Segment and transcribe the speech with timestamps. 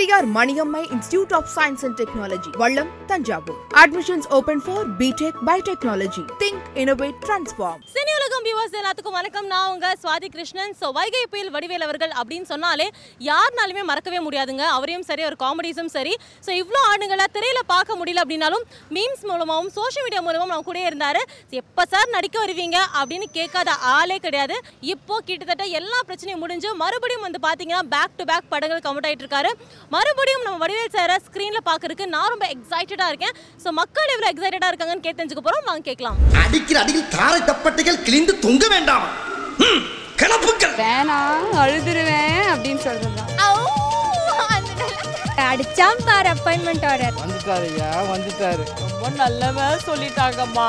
[0.00, 6.62] Periyar Maniammai institute of science and technology Vallam Thanjavur admissions open for BTech biotechnology think
[6.82, 9.46] innovate transform Cine Ulagam viewers எல்லாத்துக்கும் வணக்கம்.
[9.52, 10.72] நான் உங்க Swathi Krishnan.
[10.80, 12.86] So Vaigai புயல் வடிவேல் அவர்கள் அப்படின்னு சொன்னாலே
[13.28, 14.64] யாருனாலுமே மறக்கவே முடியாதுங்க.
[14.76, 16.14] அவரையும் சரி ஒரு காமெடிஸும் சரி.
[16.46, 18.64] ஸோ இவ்வளோ ஆண்டுகளை திரையில பார்க்க முடியல அப்படின்னாலும்
[18.98, 21.20] மீம்ஸ் மூலமாகவும் சோஷியல் மீடியா மூலமாகவும் நம்ம கூட இருந்தார்.
[21.60, 24.58] எப்போ சார் நடிக்க வருவீங்க அப்படின்னு கேட்காத ஆளே கிடையாது.
[24.94, 29.52] இப்போ கிட்டத்தட்ட எல்லா பிரச்சனையும் முடிஞ்சு மறுபடியும் வந்து பார்த்தீங்கன்னா பேக் டு பேக் படங்கள் கமெண்ட் ஆகிட்டு இருக்காரு.
[29.90, 33.34] மறுபடியும் நம்ம வடிவேல் சாரை ஸ்க்ரீனில் பார்க்கறதுக்கு நான் ரொம்ப எக்ஸைட்டடாக இருக்கேன்.
[33.64, 36.18] ஸோ மக்கள் எவ்வளோ எக்ஸைட்டடாக இருக்காங்கன்னு கேட்டு தெரிஞ்சுக்க போகிறோம் வாங்க கேட்கலாம்.
[36.42, 39.06] அடிக்கிற அடியில் தாரை தப்பட்டைகள் கிழிந்து தொங்க வேண்டாம்.
[39.58, 39.82] ம்,
[40.16, 43.26] கிளப்புக்கள் வேணாம் அழுதுருவேன் அப்படின்னு சொல்றது?
[45.50, 48.64] அடிச்சாம் பார் அப்பாயின்மெண்ட் ஆர்டர் வந்துட்டாரு ஐயா வந்துட்டாரு.
[48.82, 50.68] ரொம்ப நல்லவன் சொல்லிட்டாங்கம்மா.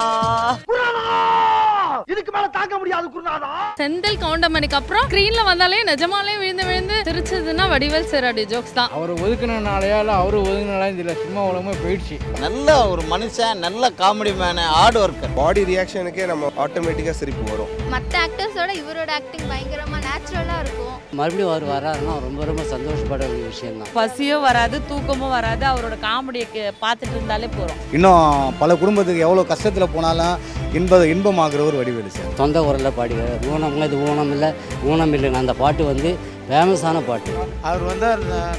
[2.11, 3.49] இதுக்கு மேல தாங்க முடியாது குருநாதா.
[3.81, 8.91] செந்தில் கவுண்டமணிக்கு அப்புறம் ஸ்க்ரீன்ல வந்தாலே நிஜமாலே விழுந்து விழுந்து சிரிச்சதுன்னா வடிவேல் சாரோடைய ஜோக்ஸ் தான்.
[8.97, 12.17] அவரை ஒதுக்குனனாலயால அவரு ஒதுக்குனாலும் தெரியல சினிமா உலகமே போயிடுச்சு.
[12.45, 17.71] நல்ல ஒரு மனுஷன் நல்ல comedy man hard worker body ரியாக்ஷனுக்கே நம்ம ஆட்டோமேட்டிக்காக சிரிப்பு வரும்.
[17.95, 20.87] மற்ற ஆக்டர்ஸோட இவரோட ஆக்டிங் பயங்கரமா நேச்சுரலா இருக்கும்.
[21.19, 26.45] மறுபடியும் அவர் வராருன்னா ரொம்ப ரொம்ப சந்தோஷப்பட வேண்டிய விஷயம் தான் பசியும் வராது தூக்கமும் வராது அவரோட காமெடியை
[26.83, 30.37] பார்த்துட்டு இருந்தாலே போகிறோம் இன்னும் பல குடும்பத்துக்கு எவ்வளோ கஷ்டத்தில் போனாலும்
[30.79, 34.49] இன்ப இன்பமாகிற ஒரு வடிவேலு சார் சொந்த குரலில் பாடுகிறார் ஊனம் இது ஊனம் இல்லை
[34.91, 36.11] ஊனம் இல்லைன்னு அந்த பாட்டு வந்து
[36.47, 37.31] ஃபேமஸான பாட்டு.
[37.69, 38.07] அவர் வந்து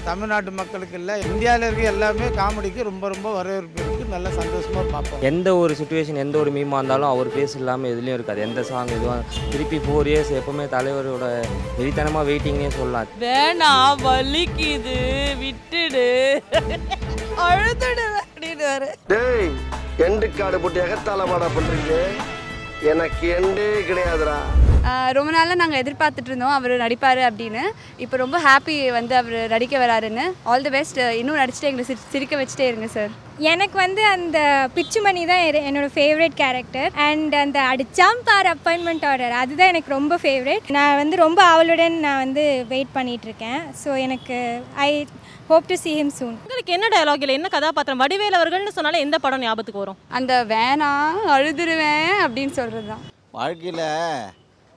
[0.09, 4.05] தமிழ்நாட்டு மக்களுக்கு இல்லை இந்தியாவில் இருக்க எல்லாமே காமெடிக்கு ரொம்ப ரொம்ப வரவேற்பு இருக்கு.
[4.15, 5.23] நல்ல சந்தோஷமா பார்ப்போம்.
[5.31, 8.41] எந்த ஒரு சுச்சுவேஷன் எந்த ஒரு மீமாக இருந்தாலும் அவர் பேஸ் இல்லாமல் எதுலேயும் இருக்காது.
[8.47, 11.27] எந்த சாங் எதுவும் திருப்பி ஃபோர் இயர்ஸ் எப்பவுமே தலைவரோட
[11.79, 13.13] வெறித்தனமாக வெயிட்டிங்னே சொல்லலாம்.
[13.25, 13.73] வேணா
[14.07, 14.99] வலிக்குது
[15.43, 16.09] விட்டுடு.
[17.49, 19.51] அழுதுடு அப்படின்னு டேய்
[20.07, 21.95] எண்டு காடு போட்டு எகத்தால பாடா பண்றீங்க
[22.83, 24.37] எனக்கு எண்டே கிடையாதுடா.
[25.13, 26.51] ரொம்ப நாளாக நாங்கள் எதிர்பார்த்துட்டு இருந்தோம்.
[26.51, 27.61] அவர் நடிப்பார் அப்படின்னு.
[27.97, 30.33] இப்போ ரொம்ப ஹாப்பி வந்து அவர் நடிக்க வராருன்னு.
[30.43, 33.09] ஆல் தி பெஸ்ட் இன்னும் நடிச்சுட்டு எங்களை சிரி- சிரிக்க வச்சுட்டே இருங்க சார்
[33.39, 39.69] எனக்கு வந்து அந்த பிச்சுமணி தான் என்னோட ஃபேவரட் கேரக்டர் அண்ட் அந்த அடிச்சாம் பார் அப்பாயின்மெண்ட் ஆர்டர் அதுதான்
[39.69, 43.61] எனக்கு ரொம்ப ஃபேவரட் நான் வந்து ரொம்ப ஆவலுடன் நான் வந்து வெயிட் பண்ணிட்டு இருக்கேன்.
[43.85, 45.07] ஸோ எனக்கு I
[45.49, 46.35] hope to see him soon.
[46.45, 47.35] உங்களுக்கு என்ன டயலாக் இல்லை?
[47.39, 48.01] என்ன கதாபாத்திரம்?
[48.03, 49.99] வடிவேல் அவர்கள்னு சொன்னாலே எந்த படம் ஞாபகத்துக்கு வரும்?
[50.19, 53.03] அந்த வேணாம் அழுதுருவேன் அப்படின்னு சொல்கிறது தான்
[53.39, 53.83] வாழ்க்கையில்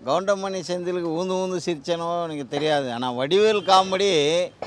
[0.08, 2.88] கவுண்டமணி செந்திலுக்கு ஊந்து ஊந்து சிரிச்சனோ எனக்கு தெரியாது.
[2.96, 4.10] ஆனால் வடிவேல் காமெடி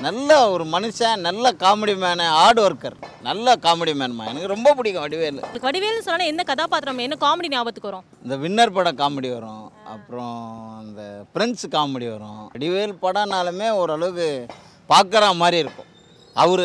[0.05, 4.25] நல்ல ஒரு மனுஷன் நல்ல காமெடி மேனு ஹார்ட் ஒர்க்கர் நல்ல காமெடி மேன்மா.
[4.31, 5.41] எனக்கு ரொம்ப பிடிக்கும் வடிவேல்.
[5.67, 8.07] வடிவேல்னு சொன்னாலே என்ன கதாபாத்திரம் என்ன காமெடி ஞாபகத்துக்கு வரும்?
[8.25, 9.65] இந்த வின்னர் படம் காமெடி வரும்.
[9.95, 10.39] அப்புறம்
[10.87, 11.03] இந்த
[11.35, 12.41] பிரெண்ட்ஸ் காமெடி வரும்.
[12.55, 14.29] வடிவேல் படம்னாலுமே ஓரளவுக்கு
[14.93, 15.88] பார்க்குற மாதிரி இருக்கும்.
[16.41, 16.63] அவர்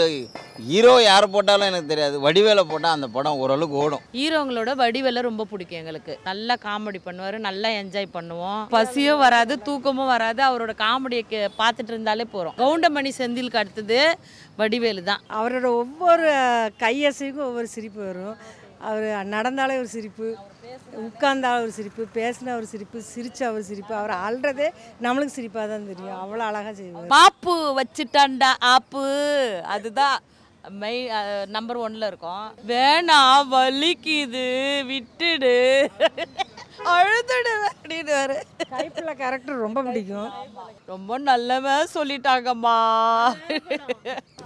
[0.69, 2.16] ஹீரோ யாரை போட்டாலும் எனக்கு தெரியாது.
[2.25, 4.02] வடிவேலை போட்டால் அந்த படம் ஓரளவுக்கு ஓடும்.
[4.19, 6.14] ஹீரோங்களோட வடிவேல ரொம்ப பிடிக்கும் எங்களுக்கு.
[6.28, 8.62] நல்லா காமெடி பண்ணுவார் நல்லா என்ஜாய் பண்ணுவோம்.
[8.76, 10.42] பசியும் வராது தூக்கமும் வராது.
[10.48, 11.25] அவரோட காமெடியை
[11.60, 14.00] பார்த்துட்டு இருந்தாலே போகிறோம் கவுண்டமணி செந்திலுக்கு அடுத்தது
[14.62, 15.25] வடிவேலு தான்.
[15.38, 16.28] அவரோட ஒவ்வொரு
[16.84, 18.36] கையசைக்கும் ஒவ்வொரு சிரிப்பு வரும்.
[18.88, 20.28] அவர் நடந்தாலே ஒரு சிரிப்பு.
[21.05, 23.95] உட்கார்ந்தாலும் ஒரு சிரிப்பு பேசினா ஒரு சிரிப்பு சிரிச்சா ஒரு சிரிப்பு.
[24.01, 24.69] அவர் ஆள்றதே
[25.05, 26.21] நம்மளுக்கு சிரிப்பாக தான் தெரியும்.
[26.23, 27.12] அவ்வளோ அழகாக செய்வார்.
[27.17, 29.05] பாப்பு வச்சுட்டான்டா ஆப்பு.
[29.75, 30.17] அதுதான்
[30.83, 31.01] மெய்
[31.55, 32.45] நம்பர் ஒன்ல இருக்கும்.
[32.71, 34.47] வேணாம் வலிக்குது
[34.91, 35.57] விட்டுடு.
[36.95, 38.15] அழுதுடு அப்படின்னு
[38.73, 40.33] கைப்பிள்ளை கேரக்டர் ரொம்ப பிடிக்கும்.
[40.93, 42.79] ரொம்ப நல்லவன் சொல்லிட்டாங்கம்மா.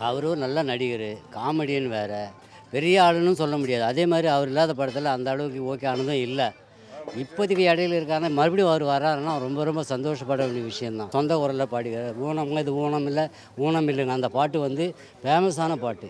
[0.09, 2.13] அவரும் நல்ல நடிகர் காமெடியன் வேற.
[2.71, 3.85] பெரிய ஆளுன்னு சொல்ல முடியாது.
[3.85, 6.49] அதே மாதிரி அவர் இல்லாத படத்தில் அந்த அளவுக்கு ஓகே ஆனதும் இல்லை.
[7.23, 8.29] இப்போதைக்கு இடையில இருக்காங்க.
[8.39, 13.25] மறுபடியும் அவர் வராருன்னா ரொம்ப ரொம்ப சந்தோஷப்பட வேண்டிய விஷயந்தான் சொந்த குரலில் பாடுகிறார் ஊனம் இது ஊனம் இல்லை
[13.67, 14.85] ஊனம் இல்லைங்க அந்த பாட்டு வந்து
[15.23, 16.09] ஃபேமஸான பாட்டு.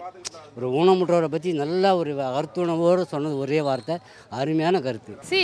[0.56, 3.97] ஒரு ஊனமுற்றவரை பற்றி நல்ல ஒரு அருத்துணவோடு சொன்னது ஒரே வார்த்தை
[4.41, 5.12] அருமையான கருத்து.
[5.31, 5.41] சி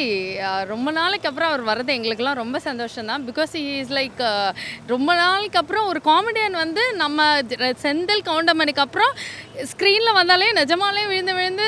[0.72, 4.22] ரொம்ப நாளைக்கு அப்புறம் அவர் வர்றது எங்களுக்கெல்லாம் ரொம்ப சந்தோஷம் தான் பிகாஸ் இஸ் லைக்
[4.94, 7.28] ரொம்ப நாளைக்கு அப்புறம் ஒரு காமெடியன் வந்து நம்ம
[7.84, 9.12] செந்தில் கவுண்டமணிக்கு அப்புறம்
[9.72, 11.66] ஸ்க்ரீனில் வந்தாலே நிஜமாலே விழுந்து விழுந்து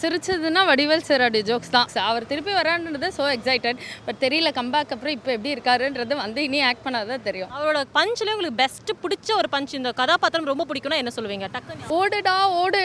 [0.00, 1.88] சிரிச்சதுன்னா வடிவேல் சாரோடைய ஜோக்ஸ் தான்.
[2.10, 2.52] அவர் திருப்பி
[3.00, 7.50] வரான்றது ஸோ எக்ஸைட்டட் பட் தெரியல கம்பேக் அப்புறம் இப்போ எப்படி இருக்காருன்றது வந்து இனி ஆக்ட் பண்ணாதான் தெரியும்.
[7.56, 11.48] அவரோட பஞ்சில் உங்களுக்கு பெஸ்ட் பிடிச்ச ஒரு பஞ்ச் இந்த கதாபாத்திரம் ரொம்ப பிடிக்கும்னா என்ன சொல்லுவீங்க?
[11.56, 11.88] டக்குன்னு.
[11.98, 12.82] ஓடுடா ஓடு.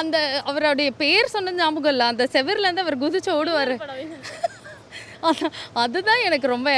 [0.00, 0.16] அந்த
[0.50, 2.08] அவருடைய பேர் சொன்ன ஞாபகம் இல்லை.
[2.12, 3.74] அந்த செவர்லேருந்து அவர் குதிச்சு ஓடுவார்.
[5.82, 6.68] அதுதான் எனக்கு ரொம்ப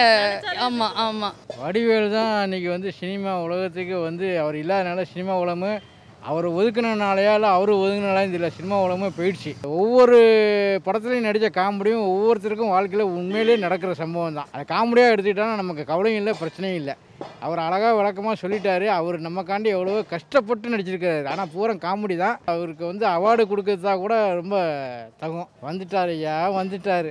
[0.64, 5.70] ஆமாம் ஆமாம் வடிவேலு தான் அன்றைக்கி வந்து சினிமா உலகத்துக்கு வந்து அவர் இல்லாதனால சினிமா உலகமே
[6.28, 8.48] அவர் ஒதுக்குனனாலயால அவர் ஒதுக்குனாலும் தெரியல.
[8.58, 9.50] சினிமா உலகமே போயிடுச்சு.
[9.80, 10.18] ஒவ்வொரு
[10.86, 14.50] படத்துலையும் நடித்த காமெடியும் ஒவ்வொருத்தருக்கும் வாழ்க்கையில் உண்மையிலேயே நடக்கிற சம்பவம் தான்.
[14.54, 16.94] அது காமெடியாக எடுத்துக்கிட்டோன்னா நமக்கு கவலையும் இல்லை பிரச்சனையும் இல்லை.
[17.44, 18.86] அவர் அழகாக விளக்கமாக சொல்லிட்டாரு.
[18.98, 21.22] அவர் நமக்காண்டி எவ்வளவோ கஷ்டப்பட்டு நடிச்சிருக்காரு.
[21.32, 22.38] ஆனால் பூரா காமெடி தான்.
[22.52, 24.56] அவருக்கு வந்து அவார்டு கொடுக்கறதா கூட ரொம்ப
[25.22, 25.48] தகும்.
[25.68, 27.10] வந்துட்டார் ஐயா வந்துட்டார்.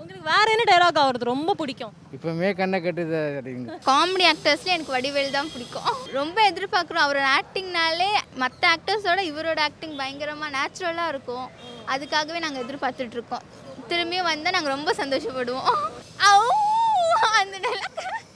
[0.00, 1.92] உங்களுக்கு வேற என்ன டைலாக் அவரது ரொம்ப பிடிக்கும்.
[2.16, 5.90] இப்போமே கண்ணை கட்டுது அப்படிங்க காமெடி ஆக்டர்ஸ்ல எனக்கு வடிவேல் தான் பிடிக்கும்.
[6.12, 7.04] ரொம்ப எதிர்பார்க்குறோம்.
[7.06, 11.46] அவரோட ஆக்டிங்னாலே மற்ற ஆக்டர்ஸோட இவரோட ஆக்டிங் பயங்கரமாக நேச்சுரலாக இருக்கும்.
[11.86, 13.46] அதுக்காகவே நாங்கள் எதிர்பார்த்துட்டு இருக்கோம்.
[13.88, 15.80] திரும்பியும் வந்தால் நாங்கள் ரொம்ப சந்தோஷப்படுவோம்!
[17.40, 18.31] அந்த அது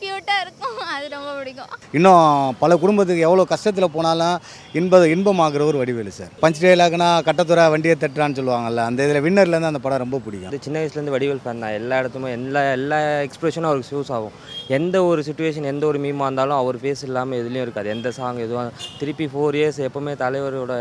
[0.00, 0.78] க்யூட்டாக இருக்கும்.
[0.94, 1.70] அது ரொம்ப பிடிக்கும்.
[1.96, 4.36] இன்னும் பல குடும்பத்துக்கு எவ்வளோ கஷ்டத்தில் போனாலும்
[4.80, 6.32] இன்ப இன்பமாகிறவர் வடிவேலு சார்.
[6.42, 10.50] பஞ்ச் டேலாக்னா கட்டத்துறை வண்டியை தட்டுறான்னு சொல்லுவாங்கல்ல அந்த இதில் வின்னர்லேருந்து அந்த படம் ரொம்ப பிடிக்கும்.
[10.52, 11.76] அது சின்ன வயசுலேருந்து வடிவேல் ஃபேன் தான்.
[11.80, 14.36] எல்லா இடத்துமே எல்லா எல்லா எக்ஸ்பிரஷனும் அவருக்கு யூஸ் ஆகும்.
[14.78, 17.90] எந்த ஒரு சுச்சுவேஷன் எந்த ஒரு மீமாக இருந்தாலும் அவர் ஃபேஸ் இல்லாமல் எதுலேயும் இருக்காது.
[17.96, 20.74] எந்த சாங் எதுவும் திருப்பி ஃபோர் இயர்ஸ் எப்போவுமே தலைவரோட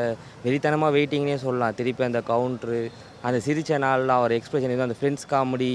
[0.46, 1.78] வெறித்தனமாக வெயிட்டிங்னே சொல்லலாம்.
[1.82, 2.80] திருப்பி அந்த கவுண்ட்ரு
[3.28, 5.70] அந்த சிரிச்ச நாளில் அவர் எக்ஸ்பிரஷன் எதுவும் அந்த ஃப்ரெண்ட்ஸ் காமெடி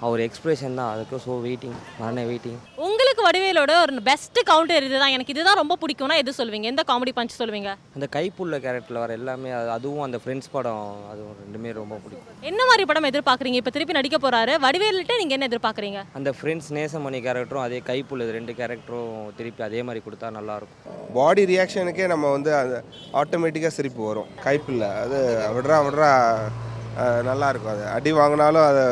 [0.00, 0.94] அவர் எக்ஸ்பிரஷன் தான்.
[0.94, 5.08] அதுக்கு ஸோ வெயிட்டிங் மரண வெயிட்டிங் உங்களுக்கு வடிவேலோட ஒரு பெஸ்ட் கவுண்டர் இதுதான்.
[5.08, 6.62] எனக்கு இதுதான் ரொம்ப பிடிக்கும்னா எது சொல்வீங்க?
[6.62, 7.74] எந்த காமெடி பஞ்ச் சொல்வீங்க?
[7.94, 12.34] அந்த கைப்புள்ள கேரக்டரில் வர எல்லாமே அது- அதுவும் அந்த ஃப்ரெண்ட்ஸ் படம் அதுவும் ரெண்டுமே ரொம்ப பிடிக்கும்.
[12.40, 13.54] என்ன மாதிரி படம் எதிர்பார்க்குறீங்க?
[13.54, 14.56] இப்போ திருப்பி நடிக்க போறாரு.
[14.62, 16.02] வடிவேல்கிட்ட நீங்க என்ன எதிர்பார்க்குறீங்க?
[16.12, 21.14] அந்த ஃப்ரெண்ட்ஸ் நேசமணி கேரக்டரும் அதே கைப்புள்ள ரெண்டு கேரக்டரும் திருப்பி அதே மாதிரி கொடுத்தா நல்லாயிருக்கும்.
[21.14, 24.26] பாடி ரியாக்ஷனுக்கே நம்ம வந்து அது ஆட்டோமேட்டிக்காக சிரிப்பு வரும்.
[24.44, 26.36] கைப்பில்லை அது விட்றா விட்றா.
[27.22, 27.86] நல்லா இருக்கும் அது.
[27.86, 28.84] அடி வாங்கினாலும் அதை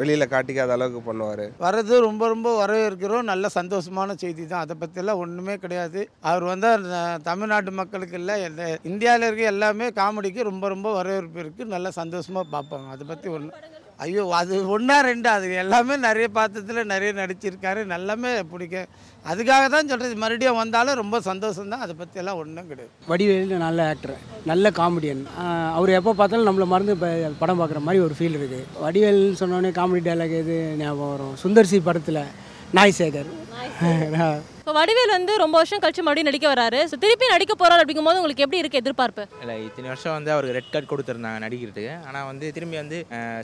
[0.00, 1.44] வெளியில் காட்டிக்காத அளவுக்கு பண்ணுவார்.
[1.64, 3.28] வர்றது ரொம்ப ரொம்ப வரவேற்கிறோம்.
[3.32, 6.02] நல்ல சந்தோஷமான செய்தி தான் அதை பற்றிலாம் ஒன்றுமே கிடையாது.
[6.30, 6.70] அவர் வந்து
[7.28, 12.88] தமிழ்நாட்டு மக்களுக்கு இல்லை எல்லா இந்தியாவில் இருக்க எல்லாமே காமெடிக்கு ரொம்ப ரொம்ப வரவேற்பு இருக்குது நல்ல சந்தோஷமாக பார்ப்பாங்க
[12.96, 13.52] அதை பற்றி ஒன்று
[14.04, 17.80] ஐயோ அது ஒன்றா ரெண்டு அது எல்லாமே நிறைய பாத்திரத்தில் நிறைய நடிச்சிருக்காரு.
[17.98, 18.90] எல்லாமே பிடிக்கும்
[19.24, 22.92] அதுக்காக தான் சொல்கிறது மறுபடியும் வந்தாலும் ரொம்ப சந்தோஷம் தான் அதை பற்றியெல்லாம் ஒன்றும் கிடையாது.
[23.10, 24.14] வடிவேலு நல்ல ஆக்டர்
[24.50, 25.22] நல்ல காமெடியன்
[25.78, 27.10] அவர் எப்போ பார்த்தாலும் நம்மளை மறந்து இப்போ
[27.42, 31.36] படம் பார்க்குற மாதிரி ஒரு ஃபீல் இருக்குது வடிவேல்னு சொன்னோடனே காமெடி டைலாக் எது ஞாபகம் வரும்?
[31.42, 32.22] சுந்தர்சி படத்தில்
[32.78, 33.30] நாய் சேகர்.
[34.70, 36.80] இப்போ வடிவேல் வந்து ரொம்ப வருஷம் கழிச்சு மறுபடியும் நடிக்க வராரு.
[36.90, 39.22] ஸோ திருப்பி நடிக்க போறாரு அப்படிங்கும்போது உங்களுக்கு எப்படி இருக்கு எதிர்பார்ப்பு?
[39.42, 41.94] இல்லை இத்தனை வருஷம் வந்து அவருக்கு ரெட் கார்டு கொடுத்துருந்தாங்க நடிக்கிறதுக்கு.
[42.08, 42.98] ஆனால் வந்து திரும்பி வந்து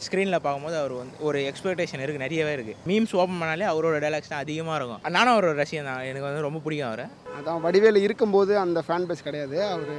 [0.05, 4.44] ஸ்க்ரீனில் பார்க்கும்போது அவர் வந்து ஒரு எக்ஸ்பெக்டேஷன் இருக்குது நிறையவே இருக்குது மீம்ஸ் ஓப்பன் பண்ணாலே அவரோட டைலாக்ஸ் தான்
[4.46, 5.02] அதிகமாக இருக்கும்.
[5.17, 6.05] நானும் அவரோட ரசிகன் தான்.
[6.11, 7.06] எனக்கு வந்து ரொம்ப பிடிக்கும் அவரை.
[7.38, 9.56] அதான் வடிவேல் இருக்கும்போது அந்த ஃபேன் பேஸ் கிடையாது.
[9.72, 9.92] அவர்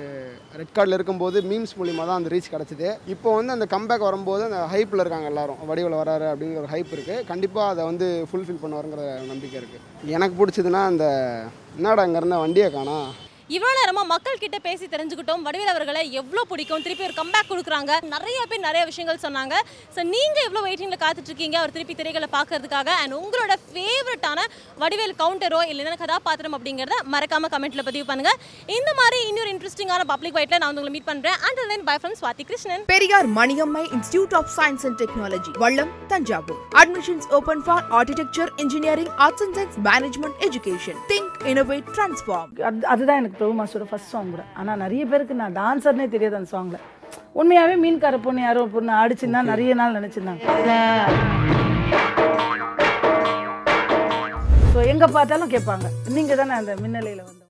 [0.59, 2.89] ரெட் கார்டில் இருக்கும்போது மீம்ஸ் மூலிமா தான் அந்த ரீச் கிடச்சிது.
[3.13, 5.61] இப்போ வந்து அந்த கம்பேக் வரும்போது அந்த ஹைப்பில் இருக்காங்க எல்லாரும்.
[5.71, 10.83] வடிவேல் வராரு அப்படிங்கிற ஒரு ஹைப் இருக்குது கண்டிப்பாக அதை வந்து ஃபுல்ஃபில் பண்ணுவாருங்கிற நம்பிக்கை இருக்குது எனக்கு பிடிச்சதுன்னா
[10.91, 11.05] அந்த
[11.79, 12.99] என்னடா அங்கே இருந்தால் வண்டியை காணா
[13.55, 15.43] இவ்வளோ நேரமா மக்கள் கிட்ட பேசி தெரிஞ்சுக்கிட்டோம்.
[15.47, 16.81] வடிவேல் அவர்களை எவ்வளோ பிடிக்கும்?
[16.85, 17.91] திருப்பி ஒரு கம்பேக் கொடுக்குறாங்க.
[18.13, 19.53] நிறைய பேர் நிறைய விஷயங்கள் சொன்னாங்க.
[19.95, 22.89] ஸோ நீங்கள் எவ்வளோ வெயிட்டிங்கில் காத்துட்டு இருக்கீங்க அவர் திருப்பி திரைகளை பார்க்கறதுக்காக.
[23.01, 24.39] அண்ட் உங்களோட ஃபேவரட்டான
[24.81, 28.33] வடிவேல் கவுண்டரோ இல்லைன்னா கதாபாத்திரம் அப்படிங்கிறத மறக்காம கமெண்ட்ல பதிவு பண்ணுங்க.
[28.77, 31.37] இந்த மாதிரி இன்னொரு இன்ட்ரெஸ்டிங்கான பப்ளிக் வைட்ல நான் உங்களை மீட் பண்றேன்.
[31.45, 36.61] And then bye from Swathi Krishnan Periyar Maniammai institute of science and technology Vallam Thanjavur.
[36.83, 43.19] Admissions open for architecture engineering arts and science management education think innovate transform அது அதுதான்
[43.21, 44.43] எனக்கு பிரபு மாஸ்டரோட ஃபர்ஸ்ட் சாங் கூட.
[44.59, 46.85] ஆனால் நிறைய பேருக்கு நான் டான்ஸர்னே தெரியாது அந்த சாங்கில்
[47.39, 50.43] உண்மையாகவே மீன்கார பொண்ணு யாரோ பொண்ணு ஆடிச்சுன்னா நிறைய நாள் நினச்சிருந்தாங்க.
[54.73, 55.87] ஸோ எங்கே பார்த்தாலும் கேட்பாங்க.
[56.15, 57.43] நீங்கள் தானே அந்த மின்னலையில் வந்து